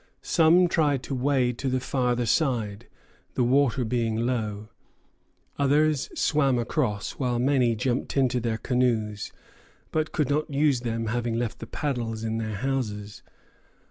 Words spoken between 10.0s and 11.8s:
could not use them, having left the